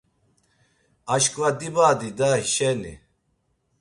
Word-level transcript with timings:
“Aşǩva 1.13 1.49
dibadi 1.59 2.09
da 2.17 2.29
hişeni.” 2.41 2.93